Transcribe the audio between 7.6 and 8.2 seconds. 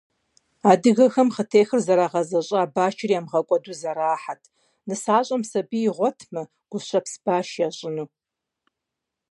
ящӀыну.